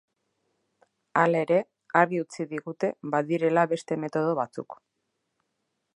[1.23, 1.59] Hala ere,
[2.01, 4.79] argi utzi digute, badirela beste metodo batzuk.